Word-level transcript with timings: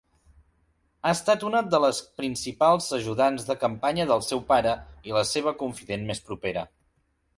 Ha 1.03 1.11
estat 1.17 1.43
una 1.49 1.59
de 1.73 1.79
les 1.83 1.99
principals 2.21 2.87
ajudants 2.99 3.45
de 3.51 3.57
campanya 3.65 4.09
del 4.13 4.25
seu 4.31 4.41
pare 4.49 4.75
i 5.11 5.15
la 5.19 5.27
seva 5.37 5.55
confident 5.61 6.09
més 6.13 6.25
propera. 6.33 6.65